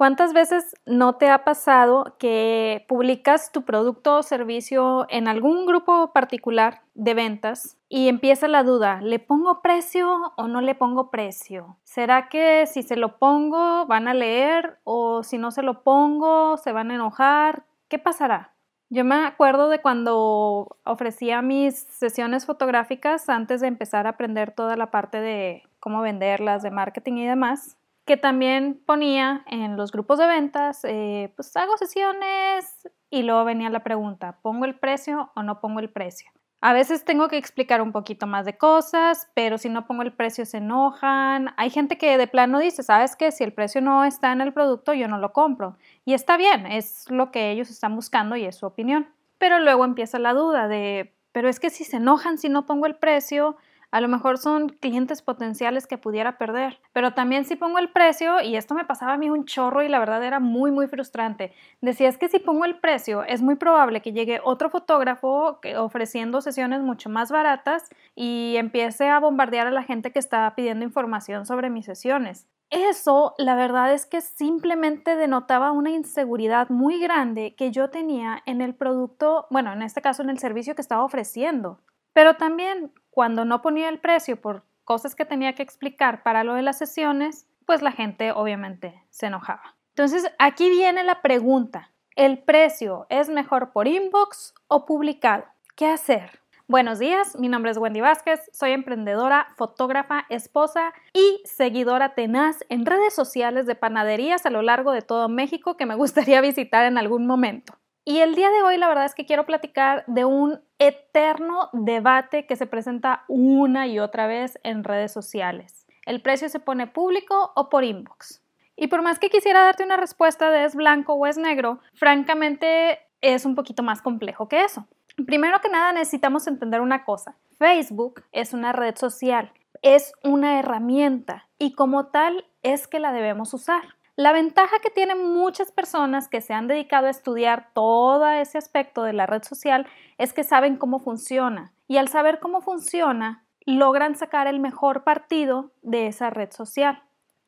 [0.00, 6.14] ¿Cuántas veces no te ha pasado que publicas tu producto o servicio en algún grupo
[6.14, 11.76] particular de ventas y empieza la duda, ¿le pongo precio o no le pongo precio?
[11.84, 16.56] ¿Será que si se lo pongo van a leer o si no se lo pongo
[16.56, 17.64] se van a enojar?
[17.88, 18.54] ¿Qué pasará?
[18.88, 24.78] Yo me acuerdo de cuando ofrecía mis sesiones fotográficas antes de empezar a aprender toda
[24.78, 30.18] la parte de cómo venderlas, de marketing y demás que también ponía en los grupos
[30.18, 35.42] de ventas, eh, pues hago sesiones y luego venía la pregunta, ¿pongo el precio o
[35.42, 36.30] no pongo el precio?
[36.62, 40.12] A veces tengo que explicar un poquito más de cosas, pero si no pongo el
[40.12, 41.54] precio se enojan.
[41.56, 43.32] Hay gente que de plano dice, ¿sabes qué?
[43.32, 45.78] Si el precio no está en el producto, yo no lo compro.
[46.04, 49.08] Y está bien, es lo que ellos están buscando y es su opinión.
[49.38, 52.84] Pero luego empieza la duda de, pero es que si se enojan si no pongo
[52.84, 53.56] el precio,
[53.90, 56.80] a lo mejor son clientes potenciales que pudiera perder.
[56.92, 59.88] Pero también si pongo el precio, y esto me pasaba a mí un chorro y
[59.88, 63.56] la verdad era muy, muy frustrante, decía es que si pongo el precio es muy
[63.56, 69.70] probable que llegue otro fotógrafo ofreciendo sesiones mucho más baratas y empiece a bombardear a
[69.70, 72.48] la gente que está pidiendo información sobre mis sesiones.
[72.70, 78.60] Eso, la verdad es que simplemente denotaba una inseguridad muy grande que yo tenía en
[78.60, 81.80] el producto, bueno, en este caso en el servicio que estaba ofreciendo.
[82.12, 86.54] Pero también cuando no ponía el precio por cosas que tenía que explicar para lo
[86.54, 89.76] de las sesiones, pues la gente obviamente se enojaba.
[89.90, 91.92] Entonces, aquí viene la pregunta.
[92.16, 95.44] ¿El precio es mejor por inbox o publicado?
[95.76, 96.40] ¿Qué hacer?
[96.70, 102.86] Buenos días, mi nombre es Wendy Vázquez, soy emprendedora, fotógrafa, esposa y seguidora tenaz en
[102.86, 106.96] redes sociales de panaderías a lo largo de todo México que me gustaría visitar en
[106.96, 107.74] algún momento.
[108.04, 112.46] Y el día de hoy la verdad es que quiero platicar de un eterno debate
[112.46, 115.86] que se presenta una y otra vez en redes sociales.
[116.06, 118.42] ¿El precio se pone público o por inbox?
[118.76, 122.98] Y por más que quisiera darte una respuesta de es blanco o es negro, francamente
[123.20, 124.86] es un poquito más complejo que eso.
[125.26, 127.36] Primero que nada necesitamos entender una cosa.
[127.58, 129.52] Facebook es una red social,
[129.82, 133.82] es una herramienta y como tal es que la debemos usar.
[134.20, 139.02] La ventaja que tienen muchas personas que se han dedicado a estudiar todo ese aspecto
[139.02, 139.86] de la red social
[140.18, 145.70] es que saben cómo funciona y al saber cómo funciona logran sacar el mejor partido
[145.80, 147.02] de esa red social.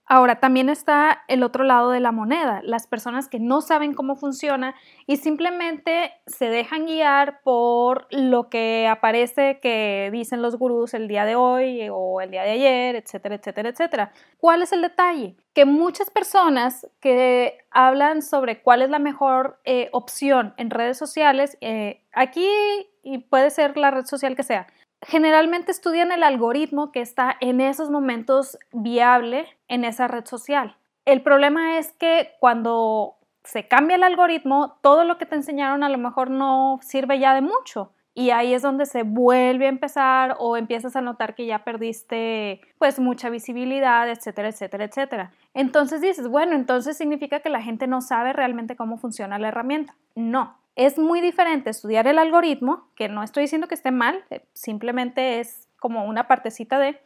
[0.06, 4.16] Ahora, también está el otro lado de la moneda, las personas que no saben cómo
[4.16, 4.74] funciona
[5.06, 11.24] y simplemente se dejan guiar por lo que aparece que dicen los gurús el día
[11.24, 14.12] de hoy o el día de ayer, etcétera, etcétera, etcétera.
[14.38, 15.36] ¿Cuál es el detalle?
[15.54, 21.56] Que muchas personas que hablan sobre cuál es la mejor eh, opción en redes sociales,
[21.60, 22.48] eh, aquí
[23.04, 24.66] y puede ser la red social que sea,
[25.02, 30.76] generalmente estudian el algoritmo que está en esos momentos viable en esa red social.
[31.06, 35.88] El problema es que cuando se cambia el algoritmo, todo lo que te enseñaron a
[35.88, 37.90] lo mejor no sirve ya de mucho.
[38.14, 42.60] Y ahí es donde se vuelve a empezar o empiezas a notar que ya perdiste
[42.78, 45.32] pues mucha visibilidad, etcétera, etcétera, etcétera.
[45.54, 49.96] Entonces dices, bueno, entonces significa que la gente no sabe realmente cómo funciona la herramienta.
[50.14, 54.44] No, es muy diferente estudiar el algoritmo, que no estoy diciendo que esté mal, eh,
[54.52, 57.00] simplemente es como una partecita de,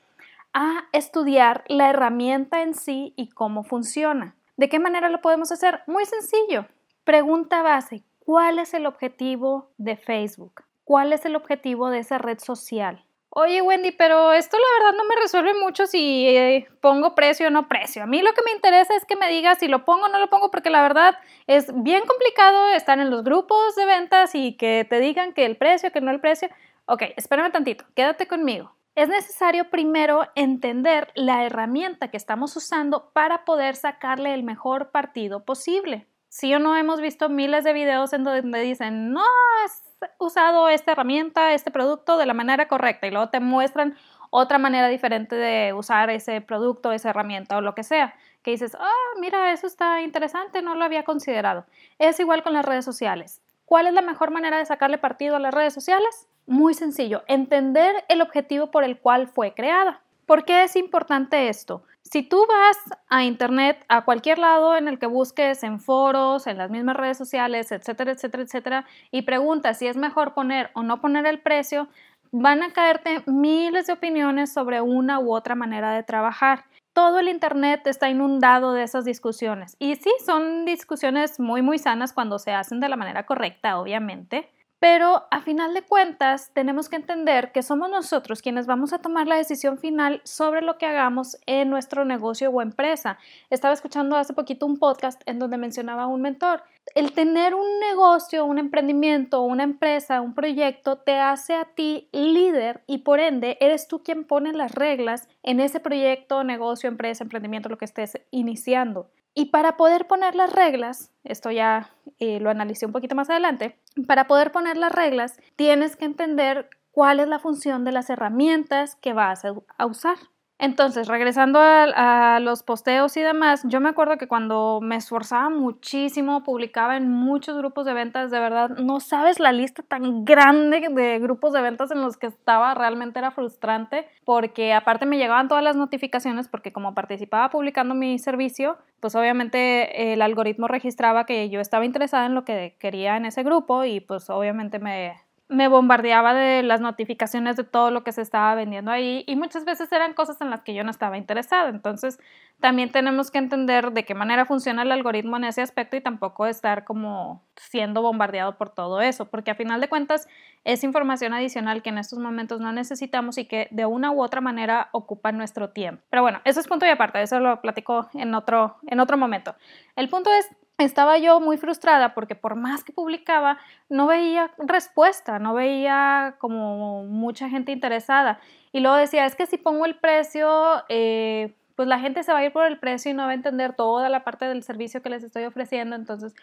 [0.59, 4.37] a estudiar la herramienta en sí y cómo funciona.
[4.57, 5.83] ¿De qué manera lo podemos hacer?
[5.87, 6.65] Muy sencillo.
[7.05, 10.65] Pregunta base, ¿cuál es el objetivo de Facebook?
[10.83, 13.05] ¿Cuál es el objetivo de esa red social?
[13.29, 17.51] Oye Wendy, pero esto la verdad no me resuelve mucho si eh, pongo precio o
[17.51, 18.03] no precio.
[18.03, 20.19] A mí lo que me interesa es que me digas si lo pongo o no
[20.19, 24.57] lo pongo, porque la verdad es bien complicado estar en los grupos de ventas y
[24.57, 26.49] que te digan que el precio, que no el precio.
[26.87, 28.76] Ok, espérame tantito, quédate conmigo.
[28.97, 35.45] Es necesario primero entender la herramienta que estamos usando para poder sacarle el mejor partido
[35.45, 36.07] posible.
[36.31, 39.23] Si o no hemos visto miles de videos en donde dicen, no,
[39.67, 39.83] es
[40.19, 43.99] usado esta herramienta, este producto de la manera correcta y luego te muestran
[44.31, 48.75] otra manera diferente de usar ese producto, esa herramienta o lo que sea, que dices,
[48.81, 51.67] ah, mira, eso está interesante, no lo había considerado.
[51.99, 53.43] Es igual con las redes sociales.
[53.67, 56.29] ¿Cuál es la mejor manera de sacarle partido a las redes sociales?
[56.47, 60.01] Muy sencillo, entender el objetivo por el cual fue creada.
[60.27, 61.83] ¿Por qué es importante esto?
[62.03, 62.77] Si tú vas
[63.09, 67.19] a internet, a cualquier lado en el que busques, en foros, en las mismas redes
[67.19, 71.89] sociales, etcétera, etcétera, etcétera, y preguntas si es mejor poner o no poner el precio,
[72.31, 76.65] van a caerte miles de opiniones sobre una u otra manera de trabajar.
[76.93, 79.77] Todo el internet está inundado de esas discusiones.
[79.81, 84.49] Y sí, son discusiones muy, muy sanas cuando se hacen de la manera correcta, obviamente.
[84.79, 89.27] Pero a final de cuentas tenemos que entender que somos nosotros quienes vamos a tomar
[89.27, 93.19] la decisión final sobre lo que hagamos en nuestro negocio o empresa.
[93.49, 96.63] Estaba escuchando hace poquito un podcast en donde mencionaba un mentor.
[96.95, 102.83] El tener un negocio, un emprendimiento, una empresa, un proyecto te hace a ti líder
[102.87, 107.71] y por ende eres tú quien pone las reglas en ese proyecto, negocio, empresa, emprendimiento,
[107.71, 109.09] lo que estés iniciando.
[109.39, 113.79] Y para poder poner las reglas, esto ya eh, lo analicé un poquito más adelante,
[114.07, 118.97] para poder poner las reglas tienes que entender cuál es la función de las herramientas
[118.97, 120.17] que vas a usar.
[120.59, 126.45] Entonces, regresando a, los posteos y demás, yo me acuerdo que cuando me esforzaba muchísimo,
[126.45, 131.19] publicaba en muchos grupos de ventas, de verdad, no sabes la lista tan grande de
[131.19, 135.63] grupos de ventas en los que estaba, realmente era frustrante, porque aparte me llegaban todas
[135.63, 141.61] las notificaciones, porque como participaba publicando mi servicio, pues obviamente el algoritmo registraba que yo
[141.61, 145.17] estaba interesada en lo que quería en ese grupo y pues obviamente me,
[145.49, 149.65] me bombardeaba de las notificaciones de todo lo que se estaba vendiendo ahí y muchas
[149.65, 151.69] veces eran cosas en las que yo no estaba interesada.
[151.69, 152.19] Entonces,
[152.61, 156.47] también tenemos que entender de qué manera funciona el algoritmo en ese aspecto y tampoco
[156.47, 160.27] estar como siendo bombardeado por todo eso, porque a final de cuentas
[160.65, 164.41] es información adicional que en estos momentos no necesitamos y que de una u otra
[164.41, 166.03] manera ocupa nuestro tiempo.
[166.11, 169.55] Pero bueno, eso es punto y aparte, eso lo platico en otro, en otro momento.
[169.95, 170.49] El punto es
[170.79, 173.59] estaba yo muy frustrada porque por más que publicaba,
[173.89, 178.41] no veía respuesta, no veía como mucha gente interesada.
[178.73, 182.39] Y luego decía, es que si pongo el precio, eh, pues la gente se va
[182.39, 185.03] a ir por el precio y no va a entender toda la parte del servicio
[185.03, 185.97] que les estoy ofreciendo.
[185.97, 186.35] Entonces,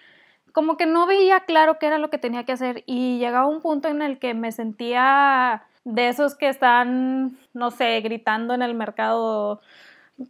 [0.52, 3.62] como que no veía claro qué era lo que tenía que hacer y llegaba un
[3.62, 8.74] punto en el que me sentía de esos que están, no sé, gritando en el
[8.74, 9.62] mercado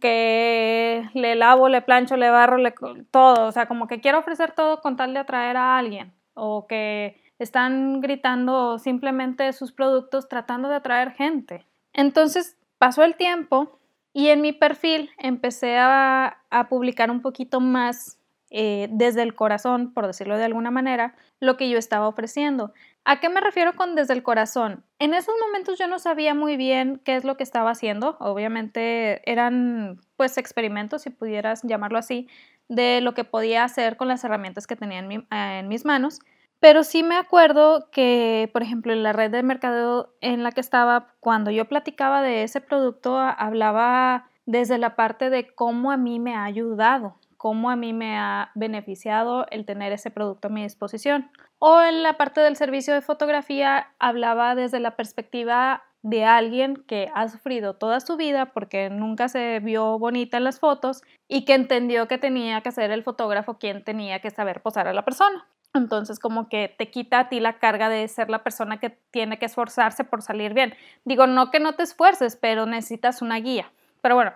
[0.00, 2.74] que le lavo, le plancho, le barro, le,
[3.10, 6.66] todo, o sea, como que quiero ofrecer todo con tal de atraer a alguien o
[6.66, 11.66] que están gritando simplemente sus productos tratando de atraer gente.
[11.92, 13.78] Entonces pasó el tiempo
[14.12, 18.18] y en mi perfil empecé a, a publicar un poquito más
[18.56, 22.72] eh, desde el corazón, por decirlo de alguna manera, lo que yo estaba ofreciendo.
[23.04, 24.84] ¿A qué me refiero con desde el corazón?
[25.00, 28.16] En esos momentos yo no sabía muy bien qué es lo que estaba haciendo.
[28.20, 32.28] Obviamente eran pues experimentos, si pudieras llamarlo así,
[32.68, 36.20] de lo que podía hacer con las herramientas que tenía en, en mis manos.
[36.60, 40.60] Pero sí me acuerdo que, por ejemplo, en la red de mercadeo en la que
[40.60, 46.20] estaba, cuando yo platicaba de ese producto, hablaba desde la parte de cómo a mí
[46.20, 50.62] me ha ayudado cómo a mí me ha beneficiado el tener ese producto a mi
[50.62, 51.30] disposición.
[51.58, 57.10] O en la parte del servicio de fotografía hablaba desde la perspectiva de alguien que
[57.14, 61.52] ha sufrido toda su vida porque nunca se vio bonita en las fotos y que
[61.52, 65.46] entendió que tenía que ser el fotógrafo quien tenía que saber posar a la persona.
[65.74, 69.38] Entonces como que te quita a ti la carga de ser la persona que tiene
[69.38, 70.72] que esforzarse por salir bien.
[71.04, 73.70] Digo, no que no te esfuerces, pero necesitas una guía.
[74.00, 74.32] Pero bueno,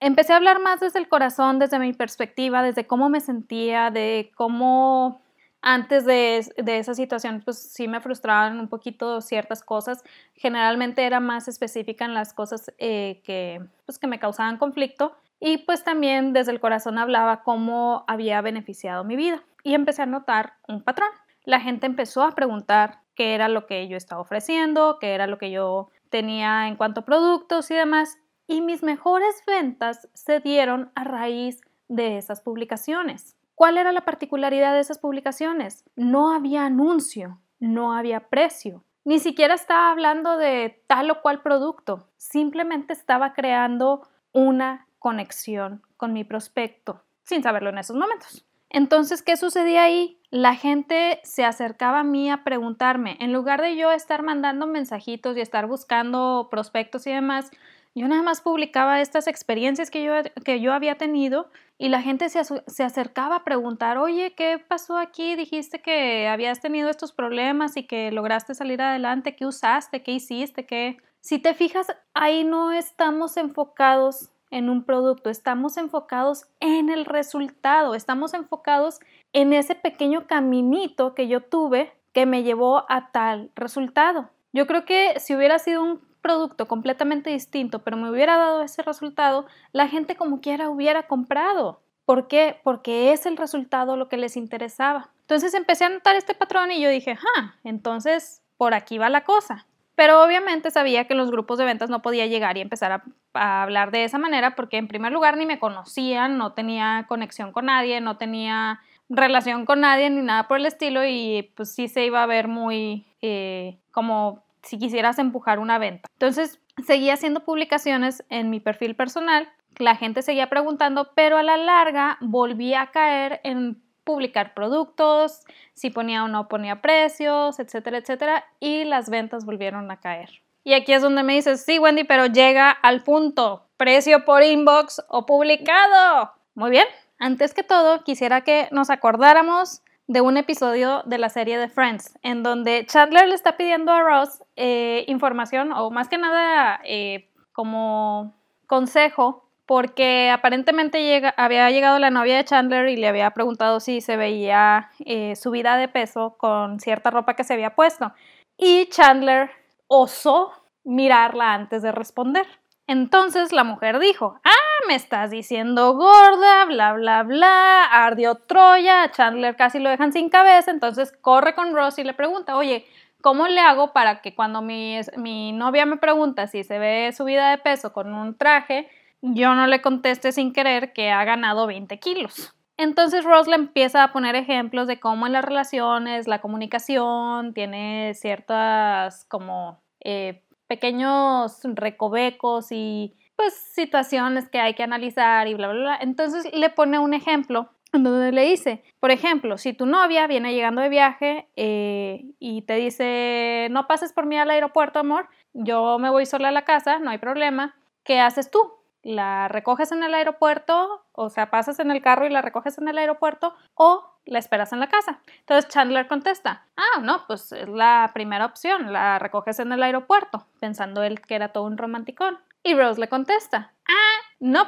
[0.00, 4.32] empecé a hablar más desde el corazón, desde mi perspectiva, desde cómo me sentía, de
[4.34, 5.22] cómo
[5.66, 10.04] antes de, esa situación, pues sí me frustraban un poquito ciertas cosas.
[10.34, 15.16] Generalmente era más específica en las cosas eh, que, pues, que me causaban conflicto.
[15.40, 19.42] Y pues también desde el corazón hablaba cómo había beneficiado mi vida.
[19.62, 21.08] Y empecé a notar un patrón.
[21.44, 25.38] La gente empezó a preguntar qué era lo que yo estaba ofreciendo, qué era lo
[25.38, 30.90] que yo tenía en cuanto a productos y demás y mis mejores ventas se dieron
[30.94, 33.36] a raíz de esas publicaciones.
[33.54, 35.84] ¿Cuál era la particularidad de esas publicaciones?
[35.96, 42.08] No había anuncio, no había precio, ni siquiera estaba hablando de tal o cual producto,
[42.16, 48.46] simplemente estaba creando una conexión con mi prospecto, sin saberlo en esos momentos.
[48.70, 50.18] Entonces, ¿qué sucedía ahí?
[50.30, 55.36] La gente se acercaba a mí a preguntarme, en lugar de yo estar mandando mensajitos
[55.36, 57.50] y estar buscando prospectos y demás,
[57.94, 60.12] yo nada más publicaba estas experiencias que yo,
[60.44, 61.48] que yo había tenido
[61.78, 65.36] y la gente se, se, acercaba a preguntar, oye, ¿qué pasó aquí?
[65.36, 70.02] Dijiste que habías tenido estos problemas y que lograste salir adelante, ¿qué usaste?
[70.02, 70.66] ¿Qué hiciste?
[70.66, 70.98] ¿Qué?
[71.20, 77.94] Si te fijas, ahí no estamos enfocados en un producto, estamos enfocados en el resultado,
[77.94, 79.00] estamos enfocados
[79.32, 84.30] en ese pequeño caminito que yo tuve que me llevó a tal resultado.
[84.52, 88.80] Yo creo que si hubiera sido un producto completamente distinto, pero me hubiera dado ese
[88.80, 91.82] resultado, la gente como quiera hubiera comprado.
[92.06, 92.58] ¿Por qué?
[92.64, 95.10] Porque es el resultado lo que les interesaba.
[95.20, 99.24] Entonces empecé a notar este patrón y yo dije, ah, entonces por aquí va la
[99.24, 99.66] cosa.
[99.96, 103.02] Pero obviamente sabía que en los grupos de ventas no podía llegar y empezar
[103.34, 107.52] a, hablar de esa manera porque en primer lugar ni me conocían, no tenía conexión
[107.52, 111.88] con nadie, no tenía relación con nadie ni nada por el estilo y pues sí
[111.88, 116.08] se iba a ver muy eh, como si quisieras empujar una venta.
[116.14, 121.56] Entonces seguí haciendo publicaciones en mi perfil personal, la gente seguía preguntando, pero a la
[121.56, 125.40] larga volví a caer en publicar productos,
[125.72, 130.42] si ponía o no ponía precios, etcétera, etcétera, y las ventas volvieron a caer.
[130.62, 135.02] Y aquí es donde me dices, sí, Wendy, pero llega al punto, precio por inbox
[135.08, 136.32] o publicado.
[136.54, 136.86] Muy bien,
[137.18, 142.18] antes que todo, quisiera que nos acordáramos de un episodio de la serie de Friends,
[142.22, 147.30] en donde Chandler le está pidiendo a Ross eh, información o más que nada eh,
[147.52, 148.34] como
[148.66, 154.16] consejo, porque aparentemente había llegado la novia de Chandler y le había preguntado si se
[154.18, 158.12] veía eh, subida de peso con cierta ropa que se había puesto.
[158.58, 159.50] Y Chandler
[159.86, 160.52] osó
[160.84, 162.46] mirarla antes de responder.
[162.86, 169.56] Entonces la mujer dijo, ah, me estás diciendo gorda, bla, bla, bla, ardió Troya, Chandler
[169.56, 172.84] casi lo dejan sin cabeza, entonces corre con Ross y le pregunta, oye,
[173.22, 177.50] ¿cómo le hago para que cuando mi, mi novia me pregunta si se ve subida
[177.50, 178.88] de peso con un traje,
[179.22, 182.54] yo no le conteste sin querer que ha ganado 20 kilos?
[182.76, 188.12] Entonces Ross le empieza a poner ejemplos de cómo en las relaciones, la comunicación tiene
[188.14, 195.80] ciertas como eh, pequeños recovecos y pues situaciones que hay que analizar y bla, bla,
[195.80, 195.98] bla.
[196.00, 200.82] Entonces le pone un ejemplo donde le dice, por ejemplo, si tu novia viene llegando
[200.82, 206.10] de viaje eh, y te dice, no pases por mí al aeropuerto, amor, yo me
[206.10, 208.72] voy sola a la casa, no hay problema, ¿qué haces tú?
[209.04, 211.04] ¿La recoges en el aeropuerto?
[211.12, 214.72] O sea, pasas en el carro y la recoges en el aeropuerto o la esperas
[214.72, 215.20] en la casa.
[215.40, 220.46] Entonces Chandler contesta, ah, no, pues es la primera opción, la recoges en el aeropuerto,
[220.58, 222.38] pensando él que era todo un romanticón.
[222.62, 224.66] Y Rose le contesta, ah, no,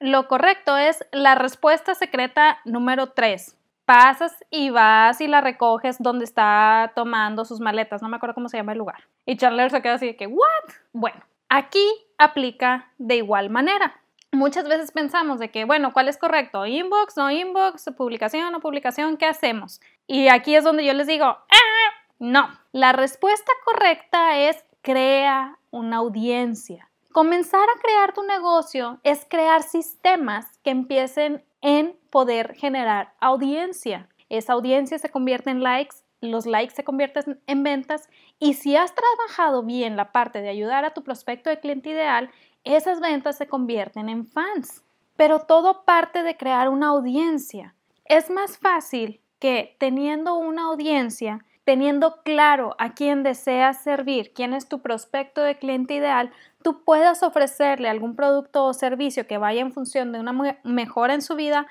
[0.00, 3.56] lo correcto es la respuesta secreta número 3.
[3.84, 8.48] Pasas y vas y la recoges donde está tomando sus maletas, no me acuerdo cómo
[8.48, 9.04] se llama el lugar.
[9.24, 10.74] Y Chandler se queda así de que, ¿what?
[10.92, 11.86] Bueno, aquí
[12.18, 14.00] aplica de igual manera
[14.32, 16.66] muchas veces pensamos de que, bueno, ¿cuál es correcto?
[16.66, 19.16] ¿Inbox, no inbox, publicación o publicación?
[19.16, 19.80] ¿Qué hacemos?
[20.06, 21.90] Y aquí es donde yo les digo, ¡Ah!
[22.18, 22.48] no.
[22.72, 26.88] La respuesta correcta es crea una audiencia.
[27.12, 34.08] Comenzar a crear tu negocio es crear sistemas que empiecen en poder generar audiencia.
[34.28, 38.08] Esa audiencia se convierte en likes, los likes se convierten en ventas
[38.38, 42.30] y si has trabajado bien la parte de ayudar a tu prospecto de cliente ideal,
[42.64, 44.82] esas ventas se convierten en fans.
[45.16, 47.74] Pero todo parte de crear una audiencia.
[48.04, 54.68] Es más fácil que teniendo una audiencia, teniendo claro a quién deseas servir, quién es
[54.68, 56.32] tu prospecto de cliente ideal,
[56.62, 60.32] tú puedas ofrecerle algún producto o servicio que vaya en función de una
[60.64, 61.66] mejora en su vida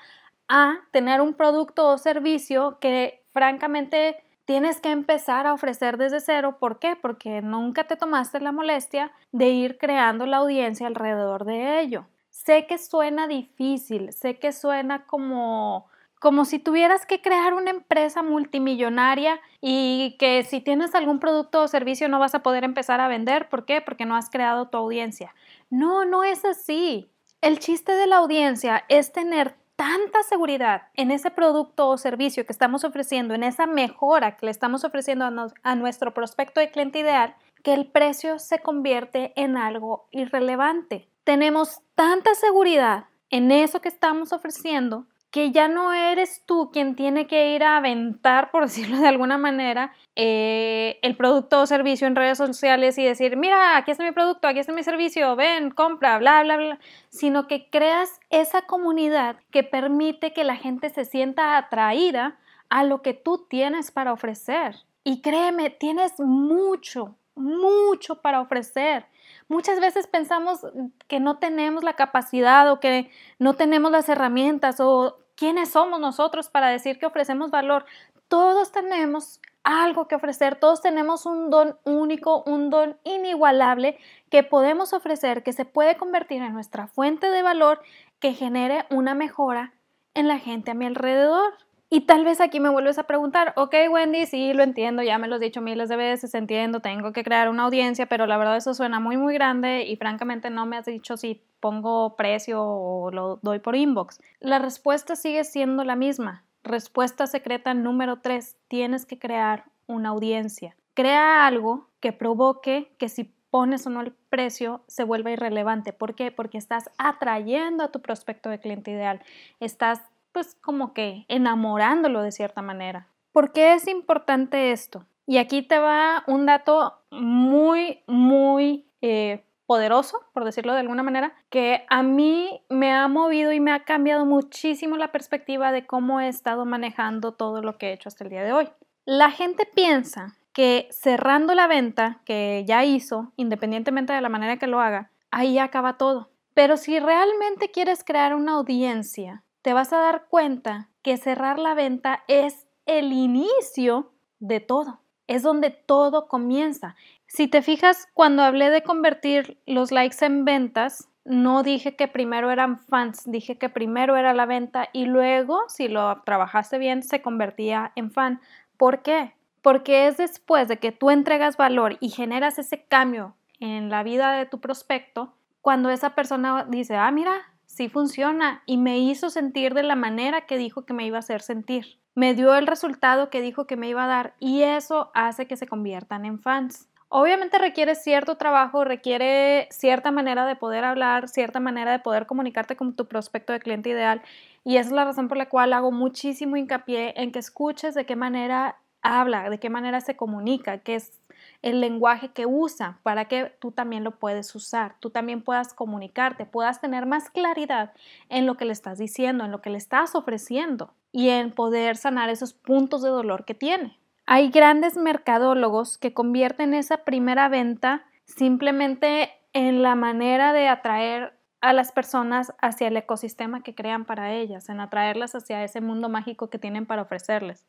[0.48, 6.56] a tener un producto o servicio que francamente tienes que empezar a ofrecer desde cero.
[6.58, 6.96] ¿Por qué?
[6.96, 12.06] Porque nunca te tomaste la molestia de ir creando la audiencia alrededor de ello.
[12.30, 15.86] Sé que suena difícil, sé que suena como
[16.18, 21.68] como si tuvieras que crear una empresa multimillonaria y que si tienes algún producto o
[21.68, 23.50] servicio no vas a poder empezar a vender.
[23.50, 23.82] ¿Por qué?
[23.82, 25.34] Porque no has creado tu audiencia.
[25.68, 27.10] No, no es así.
[27.42, 32.52] El chiste de la audiencia es tener tanta seguridad en ese producto o servicio que
[32.52, 35.24] estamos ofreciendo, en esa mejora que le estamos ofreciendo
[35.62, 41.08] a, nuestro prospecto de cliente ideal, que el precio se convierte en algo irrelevante.
[41.22, 47.26] Tenemos tanta seguridad en eso que estamos ofreciendo que ya no eres tú quien tiene
[47.26, 52.16] que ir a aventar, por decirlo de alguna manera, eh, el producto o servicio en
[52.16, 56.18] redes sociales y decir, mira, aquí está mi producto, aquí está mi servicio, ven, compra,
[56.18, 56.78] bla, bla, bla,
[57.10, 63.02] sino que creas esa comunidad que permite que la gente se sienta atraída a lo
[63.02, 64.76] que tú tienes para ofrecer.
[65.04, 69.06] Y créeme, tienes mucho, mucho para ofrecer.
[69.48, 70.60] Muchas veces pensamos
[71.06, 76.48] que no tenemos la capacidad o que no tenemos las herramientas o quiénes somos nosotros
[76.48, 77.86] para decir que ofrecemos valor.
[78.28, 83.98] Todos tenemos algo que ofrecer, todos tenemos un don único, un don inigualable
[84.30, 87.80] que podemos ofrecer, que se puede convertir en nuestra fuente de valor,
[88.20, 89.72] que genere una mejora
[90.14, 91.54] en la gente a mi alrededor.
[91.90, 95.26] Y tal vez aquí me vuelves a preguntar, ok Wendy, sí, lo entiendo, ya me
[95.26, 98.58] lo has dicho miles de veces, entiendo, tengo que crear una audiencia, pero la verdad
[98.58, 103.10] eso suena muy, muy grande y francamente no me has dicho si pongo precio o
[103.10, 104.20] lo doy por inbox.
[104.38, 106.44] La respuesta sigue siendo la misma.
[106.62, 110.76] Respuesta secreta número 3, tienes que crear una audiencia.
[110.92, 115.94] Crea algo que provoque que si pones o no el precio se vuelva irrelevante.
[115.94, 116.30] ¿Por qué?
[116.30, 119.22] Porque estás atrayendo a tu prospecto de cliente ideal,
[119.58, 120.02] estás
[120.38, 123.08] pues como que enamorándolo de cierta manera.
[123.32, 125.04] ¿Por qué es importante esto?
[125.26, 131.32] Y aquí te va un dato muy, muy eh, poderoso, por decirlo de alguna manera,
[131.50, 136.20] que a mí me ha movido y me ha cambiado muchísimo la perspectiva de cómo
[136.20, 138.68] he estado manejando todo lo que he hecho hasta el día de hoy.
[139.06, 144.68] La gente piensa que cerrando la venta que ya hizo, independientemente de la manera que
[144.68, 146.30] lo haga, ahí acaba todo.
[146.54, 151.74] Pero si realmente quieres crear una audiencia, te vas a dar cuenta que cerrar la
[151.74, 155.00] venta es el inicio de todo.
[155.26, 156.96] Es donde todo comienza.
[157.26, 162.50] Si te fijas, cuando hablé de convertir los likes en ventas, no dije que primero
[162.50, 167.20] eran fans, dije que primero era la venta y luego, si lo trabajaste bien, se
[167.20, 168.40] convertía en fan.
[168.78, 169.34] ¿Por qué?
[169.60, 174.32] Porque es después de que tú entregas valor y generas ese cambio en la vida
[174.32, 179.74] de tu prospecto, cuando esa persona dice, ah, mira, sí funciona y me hizo sentir
[179.74, 182.00] de la manera que dijo que me iba a hacer sentir.
[182.16, 185.56] Me dio el resultado que dijo que me iba a dar y eso hace que
[185.56, 186.88] se conviertan en fans.
[187.10, 192.74] Obviamente requiere cierto trabajo, requiere cierta manera de poder hablar, cierta manera de poder comunicarte
[192.74, 194.22] con tu prospecto de cliente ideal
[194.64, 198.04] y esa es la razón por la cual hago muchísimo hincapié en que escuches de
[198.04, 201.22] qué manera habla, de qué manera se comunica, qué es
[201.62, 206.46] el lenguaje que usa para que tú también lo puedes usar, tú también puedas comunicarte,
[206.46, 207.92] puedas tener más claridad
[208.28, 211.96] en lo que le estás diciendo, en lo que le estás ofreciendo y en poder
[211.96, 213.98] sanar esos puntos de dolor que tiene.
[214.26, 221.72] Hay grandes mercadólogos que convierten esa primera venta simplemente en la manera de atraer a
[221.72, 226.50] las personas hacia el ecosistema que crean para ellas, en atraerlas hacia ese mundo mágico
[226.50, 227.66] que tienen para ofrecerles.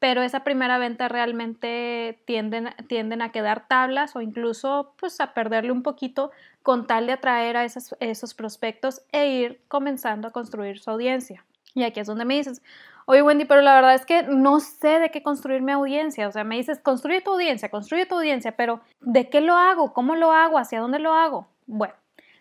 [0.00, 5.72] Pero esa primera venta realmente tienden, tienden a quedar tablas o incluso pues a perderle
[5.72, 6.30] un poquito
[6.62, 11.44] con tal de atraer a esos, esos prospectos e ir comenzando a construir su audiencia.
[11.74, 12.62] Y aquí es donde me dices,
[13.06, 16.28] oye Wendy, pero la verdad es que no sé de qué construir mi audiencia.
[16.28, 19.92] O sea, me dices, construye tu audiencia, construye tu audiencia, pero ¿de qué lo hago?
[19.92, 20.58] ¿Cómo lo hago?
[20.58, 21.48] ¿Hacia dónde lo hago?
[21.66, 21.94] Bueno,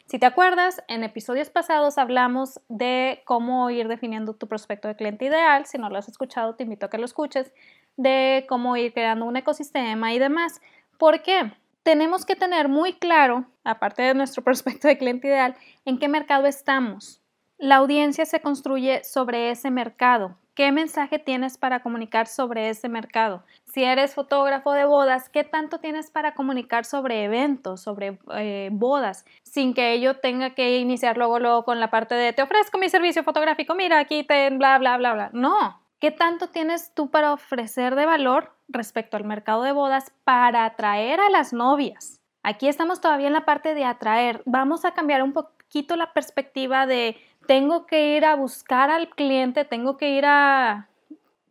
[0.08, 5.26] si te acuerdas, en episodios pasados hablamos de cómo ir definiendo tu prospecto de cliente
[5.26, 5.66] ideal.
[5.66, 7.54] Si no lo has escuchado, te invito a que lo escuches,
[7.98, 10.62] de cómo ir creando un ecosistema y demás.
[10.98, 11.52] ¿Por qué?
[11.84, 16.48] Tenemos que tener muy claro, aparte de nuestro prospecto de cliente ideal, en qué mercado
[16.48, 17.22] estamos.
[17.58, 20.38] La audiencia se construye sobre ese mercado.
[20.54, 23.44] ¿Qué mensaje tienes para comunicar sobre ese mercado?
[23.78, 29.24] Si eres fotógrafo de bodas, ¿qué tanto tienes para comunicar sobre eventos, sobre eh, bodas,
[29.44, 32.90] sin que ello tenga que iniciar luego, luego con la parte de te ofrezco mi
[32.90, 35.30] servicio fotográfico, mira, aquí te bla, bla, bla, bla?
[35.32, 35.80] No.
[36.00, 41.20] ¿Qué tanto tienes tú para ofrecer de valor respecto al mercado de bodas para atraer
[41.20, 42.20] a las novias?
[42.42, 44.42] Aquí estamos todavía en la parte de atraer.
[44.48, 49.66] Vamos a cambiar un poquito la perspectiva de tengo que ir a buscar al cliente,
[49.66, 50.88] tengo que ir a,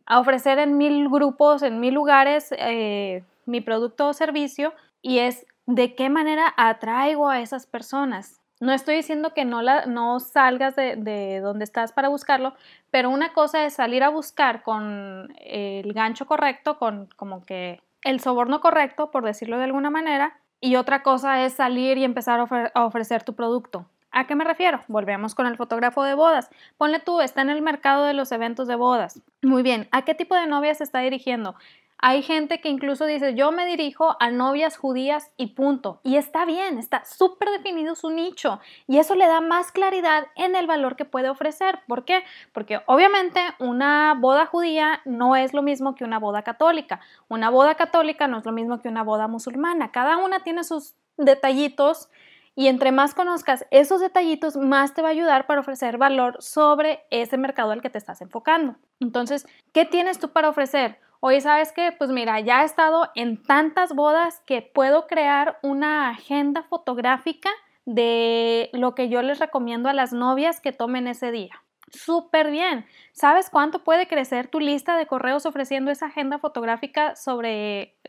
[0.09, 5.95] ofrecer en mil grupos, en mil lugares eh, mi producto o servicio y es de
[5.95, 8.41] qué manera atraigo a esas personas.
[8.59, 12.55] No estoy diciendo que no, la, no salgas de, de, donde estás para buscarlo,
[12.89, 18.19] pero una cosa es salir a buscar con el gancho correcto, con como que el
[18.19, 22.85] soborno correcto, por decirlo de alguna manera, y otra cosa es salir y empezar a
[22.85, 23.85] ofrecer tu producto.
[24.17, 24.83] ¿A qué me refiero?
[24.87, 26.49] Volvemos con el fotógrafo de bodas.
[26.79, 29.21] Ponle tú, está en el mercado de los eventos de bodas.
[29.43, 31.53] Muy bien, ¿a qué tipo de novias se está dirigiendo?
[31.99, 35.99] Hay gente que incluso dice, yo me dirijo a novias judías y punto.
[36.01, 38.59] Y está bien, está súper definido su nicho.
[38.87, 41.81] Y eso le da más claridad en el valor que puede ofrecer.
[41.87, 42.23] ¿Por qué?
[42.53, 47.01] Porque obviamente una boda judía no es lo mismo que una boda católica.
[47.27, 49.91] Una boda católica no es lo mismo que una boda musulmana.
[49.91, 52.09] Cada una tiene sus detallitos
[52.57, 57.05] y entre más conozcas esos detallitos, más te va a ayudar para ofrecer valor sobre
[57.11, 58.77] ese mercado al que te estás enfocando.
[58.99, 60.99] Entonces, ¿qué tienes tú para ofrecer?
[61.19, 66.09] Hoy sabes que, pues mira, ya he estado en tantas bodas que puedo crear una
[66.09, 67.51] agenda fotográfica
[67.85, 71.63] de lo que yo les recomiendo a las novias que tomen ese día.
[71.91, 72.87] Súper bien.
[73.11, 77.99] ¿Sabes cuánto puede crecer tu lista de correos ofreciendo esa agenda fotográfica sobre,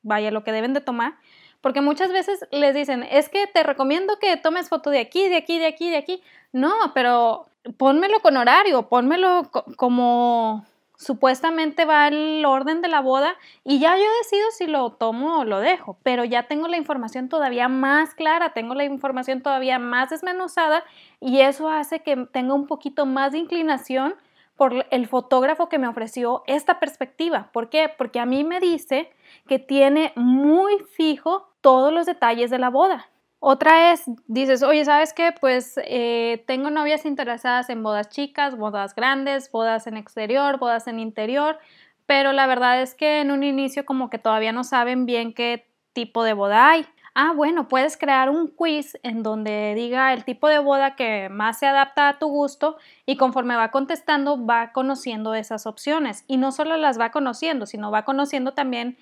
[0.00, 1.18] vaya, lo que deben de tomar?
[1.62, 5.36] Porque muchas veces les dicen, es que te recomiendo que tomes foto de aquí, de
[5.36, 6.22] aquí, de aquí, de aquí.
[6.52, 7.46] No, pero
[7.78, 14.04] pónmelo con horario, pónmelo como supuestamente va el orden de la boda y ya yo
[14.22, 18.52] decido si lo tomo o lo dejo, pero ya tengo la información todavía más clara,
[18.52, 20.84] tengo la información todavía más desmenuzada
[21.20, 24.14] y eso hace que tenga un poquito más de inclinación
[24.56, 27.50] por el fotógrafo que me ofreció esta perspectiva.
[27.52, 27.88] ¿Por qué?
[27.88, 29.10] Porque a mí me dice
[29.48, 33.08] que tiene muy fijo todos los detalles de la boda.
[33.44, 35.32] Otra es, dices, oye, ¿sabes qué?
[35.32, 41.00] Pues eh, tengo novias interesadas en bodas chicas, bodas grandes, bodas en exterior, bodas en
[41.00, 41.58] interior,
[42.06, 45.66] pero la verdad es que en un inicio como que todavía no saben bien qué
[45.92, 46.86] tipo de boda hay.
[47.14, 51.58] Ah, bueno, puedes crear un quiz en donde diga el tipo de boda que más
[51.58, 56.24] se adapta a tu gusto y conforme va contestando va conociendo esas opciones.
[56.26, 58.96] Y no solo las va conociendo, sino va conociendo también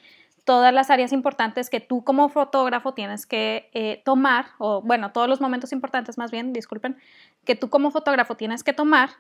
[0.45, 5.29] todas las áreas importantes que tú como fotógrafo tienes que eh, tomar, o bueno, todos
[5.29, 6.97] los momentos importantes más bien, disculpen,
[7.45, 9.11] que tú como fotógrafo tienes que tomar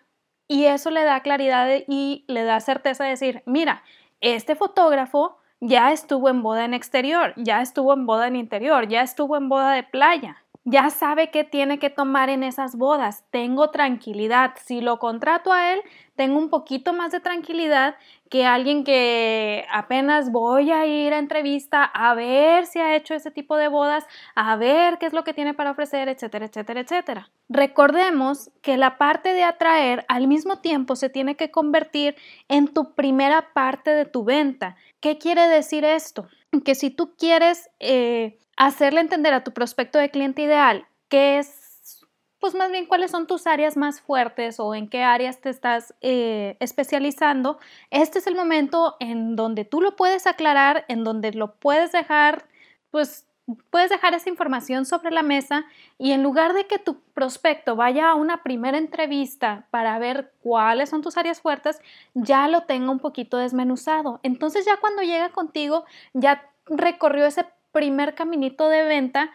[0.48, 3.83] y eso le da claridad y le da certeza de decir, mira,
[4.20, 9.02] este fotógrafo ya estuvo en boda en exterior, ya estuvo en boda en interior, ya
[9.02, 13.70] estuvo en boda de playa ya sabe qué tiene que tomar en esas bodas, tengo
[13.70, 14.52] tranquilidad.
[14.62, 15.80] Si lo contrato a él,
[16.16, 17.96] tengo un poquito más de tranquilidad
[18.28, 23.30] que alguien que apenas voy a ir a entrevista a ver si ha hecho ese
[23.30, 27.30] tipo de bodas, a ver qué es lo que tiene para ofrecer, etcétera, etcétera, etcétera.
[27.48, 32.16] Recordemos que la parte de atraer al mismo tiempo se tiene que convertir
[32.48, 34.76] en tu primera parte de tu venta.
[35.00, 36.28] ¿Qué quiere decir esto?
[36.64, 42.06] Que si tú quieres eh, hacerle entender a tu prospecto de cliente ideal qué es,
[42.38, 45.94] pues más bien cuáles son tus áreas más fuertes o en qué áreas te estás
[46.02, 47.58] eh, especializando,
[47.90, 52.44] este es el momento en donde tú lo puedes aclarar, en donde lo puedes dejar,
[52.90, 53.26] pues
[53.70, 55.64] puedes dejar esa información sobre la mesa
[55.96, 60.90] y en lugar de que tu prospecto vaya a una primera entrevista para ver cuáles
[60.90, 61.80] son tus áreas fuertes,
[62.12, 64.20] ya lo tenga un poquito desmenuzado.
[64.22, 69.30] Entonces ya cuando llega contigo, ya recorrió ese primer caminito de venta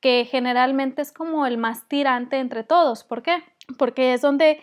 [0.00, 3.04] que generalmente es como el más tirante entre todos.
[3.04, 3.42] ¿Por qué?
[3.78, 4.60] Porque es donde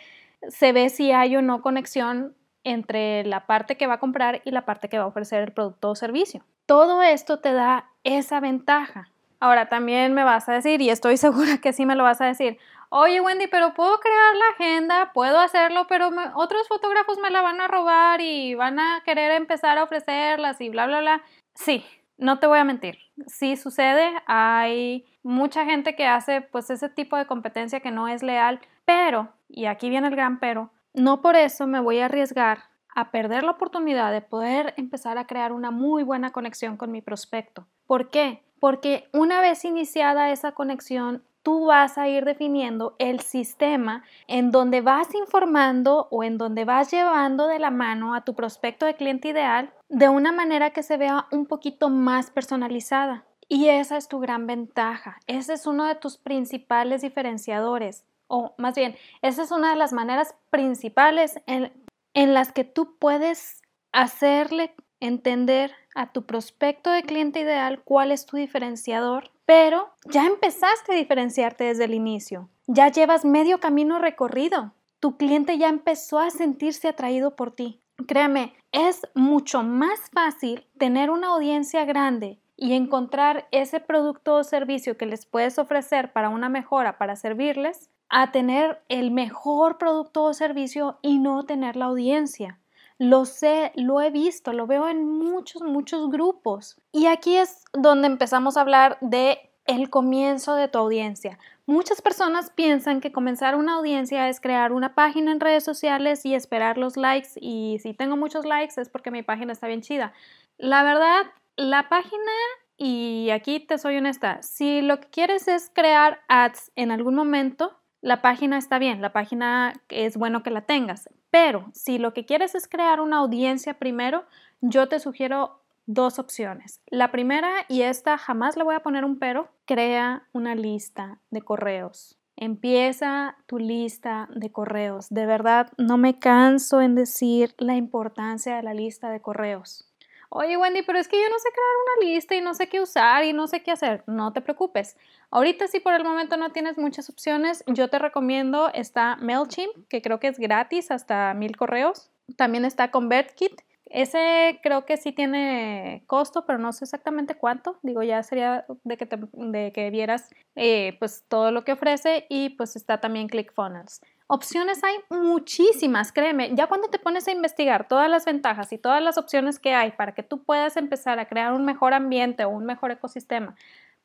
[0.49, 4.51] se ve si hay o no conexión entre la parte que va a comprar y
[4.51, 6.43] la parte que va a ofrecer el producto o servicio.
[6.65, 9.09] Todo esto te da esa ventaja.
[9.39, 12.25] Ahora también me vas a decir, y estoy segura que sí me lo vas a
[12.25, 12.57] decir,
[12.89, 17.61] oye Wendy, pero puedo crear la agenda, puedo hacerlo, pero otros fotógrafos me la van
[17.61, 21.21] a robar y van a querer empezar a ofrecerlas y bla, bla, bla.
[21.53, 21.85] Sí,
[22.17, 27.17] no te voy a mentir, sí sucede, hay mucha gente que hace pues ese tipo
[27.17, 31.35] de competencia que no es leal, pero, y aquí viene el gran pero, no por
[31.35, 32.63] eso me voy a arriesgar
[32.95, 37.01] a perder la oportunidad de poder empezar a crear una muy buena conexión con mi
[37.01, 37.67] prospecto.
[37.85, 38.43] ¿Por qué?
[38.59, 44.81] Porque una vez iniciada esa conexión, tú vas a ir definiendo el sistema en donde
[44.81, 49.29] vas informando o en donde vas llevando de la mano a tu prospecto de cliente
[49.29, 53.23] ideal de una manera que se vea un poquito más personalizada.
[53.47, 55.21] Y esa es tu gran ventaja.
[55.25, 58.03] Ese es uno de tus principales diferenciadores.
[58.27, 61.71] O más bien, esa es una de las maneras principales en,
[62.13, 63.61] en las que tú puedes
[63.93, 70.91] hacerle entender a tu prospecto de cliente ideal cuál es tu diferenciador pero ya empezaste
[70.91, 76.31] a diferenciarte desde el inicio, ya llevas medio camino recorrido, tu cliente ya empezó a
[76.31, 77.79] sentirse atraído por ti.
[78.07, 84.97] Créeme, es mucho más fácil tener una audiencia grande y encontrar ese producto o servicio
[84.97, 90.33] que les puedes ofrecer para una mejora, para servirles, a tener el mejor producto o
[90.33, 92.59] servicio y no tener la audiencia.
[92.99, 96.77] Lo sé, lo he visto, lo veo en muchos, muchos grupos.
[96.91, 101.37] Y aquí es donde empezamos a hablar de el comienzo de tu audiencia.
[101.65, 106.33] Muchas personas piensan que comenzar una audiencia es crear una página en redes sociales y
[106.33, 110.13] esperar los likes y si tengo muchos likes es porque mi página está bien chida.
[110.57, 111.25] La verdad,
[111.57, 112.31] la página
[112.77, 117.77] y aquí te soy honesta, si lo que quieres es crear ads en algún momento,
[118.01, 122.25] la página está bien, la página es bueno que la tengas, pero si lo que
[122.25, 124.25] quieres es crear una audiencia primero,
[124.59, 126.81] yo te sugiero dos opciones.
[126.87, 131.43] La primera, y esta jamás le voy a poner un pero, crea una lista de
[131.43, 132.17] correos.
[132.35, 135.09] Empieza tu lista de correos.
[135.11, 139.86] De verdad, no me canso en decir la importancia de la lista de correos.
[140.29, 142.81] Oye Wendy, pero es que yo no sé crear una lista y no sé qué
[142.81, 144.03] usar y no sé qué hacer.
[144.07, 144.97] No te preocupes.
[145.31, 150.01] Ahorita si por el momento no tienes muchas opciones, yo te recomiendo está MailChimp, que
[150.01, 152.09] creo que es gratis hasta mil correos.
[152.35, 153.61] También está ConvertKit.
[153.85, 157.79] Ese creo que sí tiene costo, pero no sé exactamente cuánto.
[157.83, 162.49] Digo, ya sería de que, de que vieras eh, pues todo lo que ofrece y
[162.49, 164.01] pues está también ClickFunnels.
[164.29, 166.51] Opciones hay muchísimas, créeme.
[166.53, 169.91] Ya cuando te pones a investigar todas las ventajas y todas las opciones que hay
[169.91, 173.55] para que tú puedas empezar a crear un mejor ambiente o un mejor ecosistema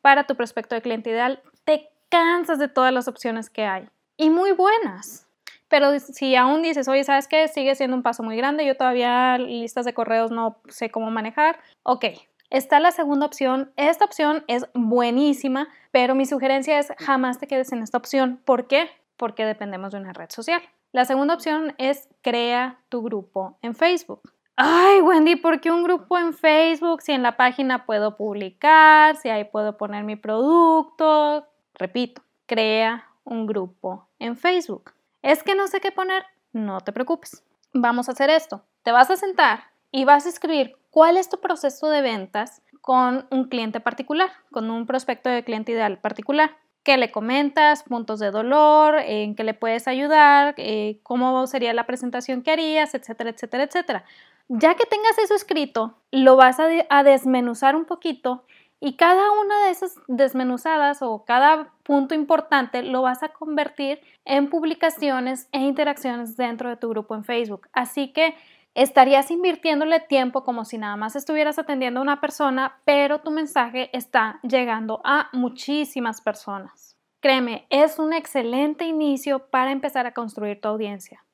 [0.01, 3.89] para tu prospecto de cliente ideal, te cansas de todas las opciones que hay.
[4.17, 5.27] Y muy buenas.
[5.69, 7.49] Pero si aún dices, oye, ¿sabes qué?
[7.49, 11.59] Sigue siendo un paso muy grande, yo todavía listas de correos no sé cómo manejar.
[11.83, 12.05] Ok,
[12.53, 13.73] Está la segunda opción.
[13.77, 18.43] Esta opción es buenísima, pero mi sugerencia es jamás te quedes en esta opción.
[18.45, 18.91] ¿Por qué?
[19.23, 20.61] Porque dependemos de una red social.
[20.91, 24.33] La segunda opción es crea tu grupo en Facebook.
[24.57, 27.03] Ay, Wendy, ¿por qué un grupo en Facebook?
[27.03, 31.47] Si en la página puedo publicar, si ahí puedo poner mi producto.
[31.75, 34.91] Repito, crea un grupo en Facebook.
[35.23, 37.45] Es que no sé qué poner, no te preocupes.
[37.73, 38.65] Vamos a hacer esto.
[38.83, 43.29] Te vas a sentar y vas a escribir cuál es tu proceso de ventas con
[43.31, 48.31] un cliente particular, con un prospecto de cliente ideal particular qué le comentas, puntos de
[48.31, 53.65] dolor, en qué le puedes ayudar, eh, cómo sería la presentación que harías, etcétera, etcétera,
[53.65, 54.05] etcétera.
[54.49, 58.45] Ya que tengas eso escrito, lo vas a, a desmenuzar un poquito
[58.81, 64.51] y cada una de esas desmenuzadas o cada punto importante lo vas a convertir en
[64.51, 67.69] publicaciones e interacciones dentro de tu grupo en Facebook.
[67.73, 68.35] Así que
[68.75, 73.91] estarías invirtiéndole tiempo como si nada más estuvieras atendiendo a una persona, pero tu mensaje
[73.93, 76.97] está llegando a muchísimas personas.
[77.21, 81.25] Créeme, es un excelente inicio para empezar a construir tu audiencia.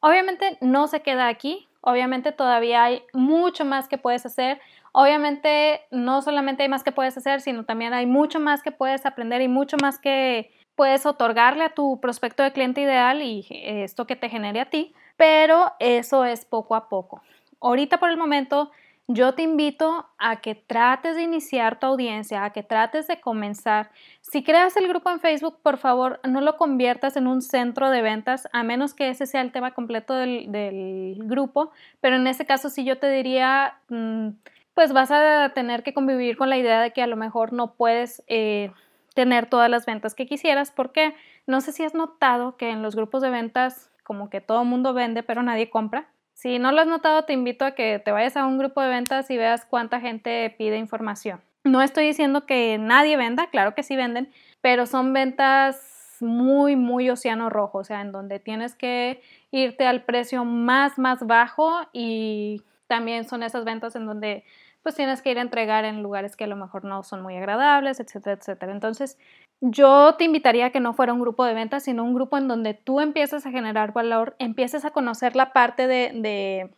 [0.00, 4.60] Obviamente no se queda aquí, obviamente todavía hay mucho más que puedes hacer.
[4.92, 9.04] Obviamente no solamente hay más que puedes hacer, sino también hay mucho más que puedes
[9.06, 14.06] aprender y mucho más que puedes otorgarle a tu prospecto de cliente ideal y esto
[14.06, 17.22] que te genere a ti pero eso es poco a poco.
[17.60, 18.70] Ahorita por el momento
[19.06, 23.90] yo te invito a que trates de iniciar tu audiencia, a que trates de comenzar.
[24.22, 28.00] Si creas el grupo en Facebook, por favor, no lo conviertas en un centro de
[28.00, 31.70] ventas, a menos que ese sea el tema completo del, grupo.
[32.00, 34.28] Pero en ese caso sí yo te diría, mm,
[34.72, 37.74] pues vas a tener que convivir con la idea de que a lo mejor no
[37.74, 38.72] puedes eh,
[39.14, 41.14] tener todas las ventas que quisieras, porque
[41.46, 44.94] no sé si has notado que en los grupos de ventas como que todo mundo
[44.94, 46.08] vende, pero nadie compra.
[46.34, 48.88] Si no lo has notado, te invito a que te vayas a un grupo de
[48.88, 51.40] ventas y veas cuánta gente pide información.
[51.64, 57.10] No estoy diciendo que nadie venda, claro que sí venden, pero son ventas muy, muy
[57.10, 62.62] océano rojo, o sea, en donde tienes que irte al precio más, más bajo y
[62.86, 64.44] también son esas ventas en donde
[64.82, 67.36] pues tienes que ir a entregar en lugares que a lo mejor no son muy
[67.36, 68.70] agradables, etcétera, etcétera.
[68.70, 69.18] Entonces,
[69.66, 72.48] yo te invitaría a que no fuera un grupo de ventas, sino un grupo en
[72.48, 76.70] donde tú empieces a generar valor, empieces a conocer la parte de,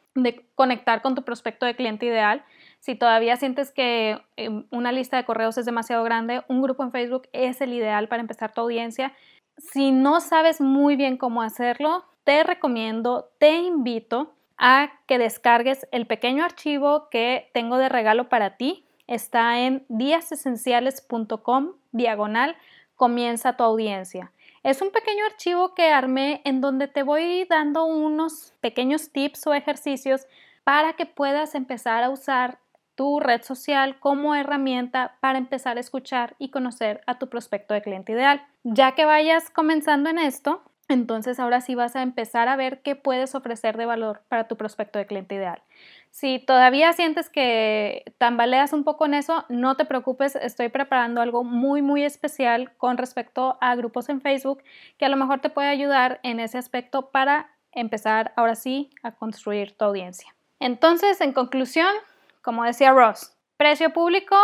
[0.54, 2.44] conectar con tu prospecto de cliente ideal.
[2.78, 6.92] Si todavía sientes que em, una lista de correos es demasiado grande, un grupo en
[6.92, 9.12] Facebook es el ideal para empezar tu audiencia.
[9.58, 16.06] Si no sabes muy bien cómo hacerlo, te recomiendo, te invito a que descargues el
[16.06, 18.84] pequeño archivo que tengo de regalo para ti.
[19.08, 22.56] Está en díasesenciales.com diagonal
[22.96, 24.32] comienza tu audiencia.
[24.62, 29.54] Es un pequeño archivo que armé en donde te voy dando unos pequeños tips o
[29.54, 30.26] ejercicios
[30.64, 32.58] para que puedas empezar a usar
[32.96, 37.82] tu red social como herramienta para empezar a escuchar y conocer a tu prospecto de
[37.82, 38.44] cliente ideal.
[38.64, 42.94] Ya que vayas comenzando en esto, entonces ahora sí vas a empezar a ver qué
[42.96, 45.62] puedes ofrecer de valor para tu prospecto de cliente ideal.
[46.10, 51.44] Si todavía sientes que tambaleas un poco en eso, no te preocupes, estoy preparando algo
[51.44, 54.62] muy, muy especial con respecto a grupos en Facebook
[54.96, 59.12] que a lo mejor te puede ayudar en ese aspecto para empezar ahora sí a
[59.12, 60.34] construir tu audiencia.
[60.58, 61.92] Entonces, en conclusión,
[62.40, 64.36] como decía Ross, precio público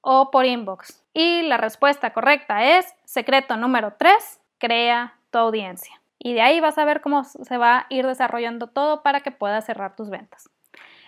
[0.00, 1.04] o por inbox.
[1.12, 6.00] Y la respuesta correcta es secreto número 3, crea tu audiencia.
[6.18, 9.30] Y de ahí vas a ver cómo se va a ir desarrollando todo para que
[9.30, 10.50] puedas cerrar tus ventas.